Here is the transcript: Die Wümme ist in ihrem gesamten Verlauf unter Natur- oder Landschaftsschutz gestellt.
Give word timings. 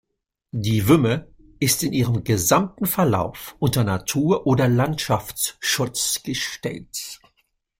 Die 0.55 0.87
Wümme 0.87 1.27
ist 1.59 1.83
in 1.83 1.93
ihrem 1.93 2.23
gesamten 2.23 2.87
Verlauf 2.87 3.55
unter 3.59 3.83
Natur- 3.83 4.47
oder 4.47 4.67
Landschaftsschutz 4.67 6.23
gestellt. 6.23 7.19